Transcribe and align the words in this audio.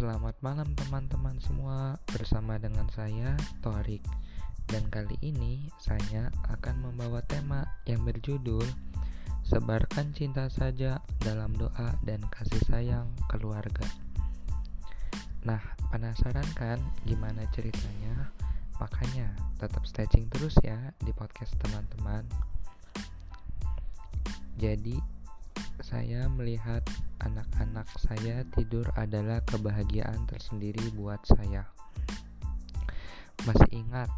Selamat 0.00 0.32
malam 0.40 0.64
teman-teman 0.72 1.36
semua. 1.44 1.92
Bersama 2.08 2.56
dengan 2.56 2.88
saya 2.88 3.36
Torik. 3.60 4.00
Dan 4.64 4.88
kali 4.88 5.12
ini 5.20 5.68
saya 5.76 6.32
akan 6.48 6.88
membawa 6.88 7.20
tema 7.28 7.68
yang 7.84 8.00
berjudul 8.08 8.64
Sebarkan 9.44 10.16
cinta 10.16 10.48
saja 10.48 11.04
dalam 11.20 11.52
doa 11.52 12.00
dan 12.00 12.24
kasih 12.32 12.64
sayang 12.64 13.12
keluarga. 13.28 13.84
Nah 15.44 15.60
penasaran 15.92 16.48
kan 16.56 16.80
gimana 17.04 17.44
ceritanya? 17.52 18.32
Makanya 18.80 19.36
tetap 19.60 19.84
stretching 19.84 20.32
terus 20.32 20.56
ya 20.64 20.96
di 21.04 21.12
podcast 21.12 21.52
teman-teman. 21.60 22.24
Jadi 24.56 24.96
saya 25.84 26.24
melihat 26.32 26.88
anak-anak 27.20 27.86
saya 28.00 28.42
tidur 28.56 28.88
adalah 28.96 29.44
kebahagiaan 29.44 30.24
tersendiri 30.28 30.92
buat 30.96 31.20
saya. 31.28 31.68
Masih 33.48 33.70
ingat 33.72 34.10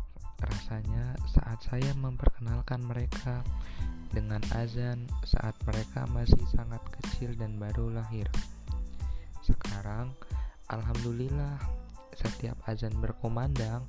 rasanya 0.42 1.14
saat 1.30 1.62
saya 1.62 1.94
memperkenalkan 1.94 2.82
mereka 2.82 3.46
dengan 4.10 4.42
azan 4.58 5.08
saat 5.24 5.54
mereka 5.64 6.04
masih 6.10 6.42
sangat 6.52 6.82
kecil 7.00 7.32
dan 7.38 7.56
baru 7.56 7.88
lahir. 7.88 8.26
Sekarang, 9.40 10.12
alhamdulillah, 10.68 11.56
setiap 12.12 12.60
azan 12.68 12.92
berkumandang, 13.00 13.86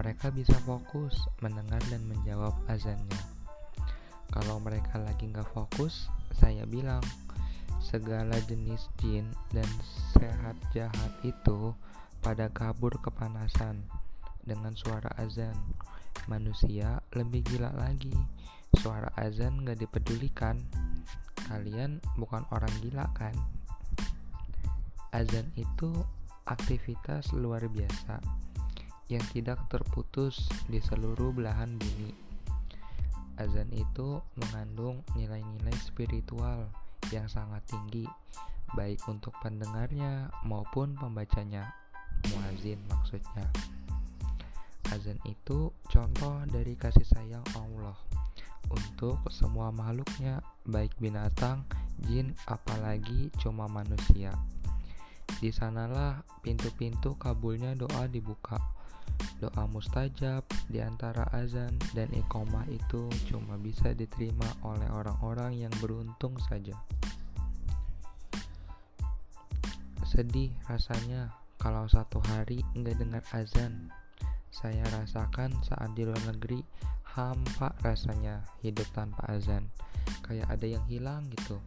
mereka 0.00 0.32
bisa 0.32 0.56
fokus 0.64 1.14
mendengar 1.44 1.82
dan 1.92 2.02
menjawab 2.08 2.56
azannya. 2.66 3.20
Kalau 4.32 4.58
mereka 4.58 4.98
lagi 4.98 5.28
nggak 5.30 5.48
fokus, 5.52 6.08
saya 6.34 6.64
bilang, 6.66 7.04
segala 7.86 8.34
jenis 8.50 8.90
jin 8.98 9.30
dan 9.54 9.68
sehat 10.18 10.58
jahat 10.74 11.12
itu 11.22 11.70
pada 12.18 12.50
kabur 12.50 12.98
kepanasan 12.98 13.86
dengan 14.42 14.74
suara 14.74 15.06
azan. 15.14 15.54
Manusia 16.26 16.98
lebih 17.14 17.46
gila 17.46 17.70
lagi. 17.78 18.10
Suara 18.74 19.14
azan 19.14 19.62
gak 19.62 19.78
dipedulikan. 19.78 20.58
Kalian 21.46 22.02
bukan 22.18 22.42
orang 22.50 22.74
gila 22.82 23.06
kan? 23.14 23.38
Azan 25.14 25.54
itu 25.54 25.94
aktivitas 26.42 27.30
luar 27.30 27.70
biasa 27.70 28.18
yang 29.06 29.22
tidak 29.30 29.62
terputus 29.70 30.50
di 30.66 30.82
seluruh 30.82 31.30
belahan 31.30 31.78
bumi. 31.78 32.10
Azan 33.38 33.70
itu 33.70 34.18
mengandung 34.34 35.06
nilai-nilai 35.14 35.78
spiritual 35.78 36.66
yang 37.14 37.30
sangat 37.30 37.62
tinggi, 37.68 38.06
baik 38.74 39.00
untuk 39.06 39.32
pendengarnya 39.42 40.30
maupun 40.44 40.98
pembacanya. 40.98 41.70
Muazin 42.32 42.80
maksudnya. 42.90 43.46
Azan 44.90 45.18
itu 45.26 45.74
contoh 45.90 46.42
dari 46.46 46.78
kasih 46.78 47.04
sayang 47.06 47.44
Allah 47.58 47.94
untuk 48.70 49.22
semua 49.30 49.70
makhluknya, 49.70 50.42
baik 50.66 50.94
binatang, 50.98 51.62
jin, 52.02 52.34
apalagi 52.50 53.30
cuma 53.38 53.70
manusia. 53.70 54.34
Di 55.38 55.54
sanalah 55.54 56.26
pintu-pintu 56.42 57.14
kabulnya 57.18 57.78
doa 57.78 58.10
dibuka. 58.10 58.58
Doa 59.36 59.68
mustajab 59.68 60.48
di 60.72 60.80
antara 60.80 61.28
azan 61.36 61.76
dan 61.92 62.08
iqomah 62.16 62.64
itu 62.72 63.04
cuma 63.28 63.60
bisa 63.60 63.92
diterima 63.92 64.48
oleh 64.64 64.88
orang-orang 64.88 65.52
yang 65.68 65.74
beruntung 65.76 66.32
saja. 66.48 66.72
Sedih 70.08 70.48
rasanya 70.64 71.36
kalau 71.60 71.84
satu 71.84 72.22
hari 72.32 72.64
nggak 72.72 72.96
dengar 72.96 73.22
azan. 73.36 73.92
Saya 74.48 74.80
rasakan 74.88 75.52
saat 75.60 75.92
di 75.92 76.08
luar 76.08 76.22
negeri 76.24 76.64
hampa 77.04 77.76
rasanya 77.84 78.40
hidup 78.64 78.88
tanpa 78.96 79.20
azan. 79.28 79.68
Kayak 80.24 80.48
ada 80.48 80.64
yang 80.64 80.84
hilang 80.88 81.28
gitu. 81.28 81.60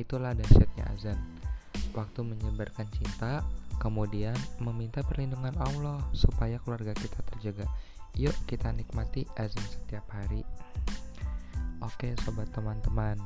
Itulah 0.00 0.32
dahsyatnya 0.32 0.88
azan. 0.96 1.20
Waktu 1.92 2.24
menyebarkan 2.24 2.88
cinta, 2.96 3.44
kemudian 3.78 4.36
meminta 4.60 5.00
perlindungan 5.04 5.54
Allah 5.60 6.00
supaya 6.12 6.58
keluarga 6.60 6.92
kita 6.96 7.20
terjaga. 7.32 7.68
Yuk 8.18 8.36
kita 8.44 8.68
nikmati 8.72 9.24
azan 9.40 9.64
setiap 9.64 10.04
hari. 10.12 10.44
Oke 11.82 12.14
sobat 12.22 12.46
teman-teman, 12.54 13.18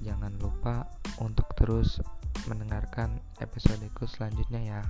jangan 0.00 0.32
lupa 0.40 0.86
untuk 1.20 1.44
terus 1.58 2.00
mendengarkan 2.48 3.20
episodeku 3.42 4.06
selanjutnya 4.08 4.60
ya. 4.64 4.82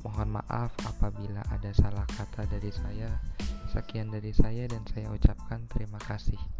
Mohon 0.00 0.40
maaf 0.40 0.72
apabila 0.88 1.44
ada 1.52 1.70
salah 1.76 2.04
kata 2.08 2.48
dari 2.48 2.72
saya. 2.72 3.08
Sekian 3.70 4.10
dari 4.10 4.34
saya 4.34 4.66
dan 4.66 4.82
saya 4.90 5.08
ucapkan 5.12 5.64
terima 5.70 6.00
kasih. 6.02 6.59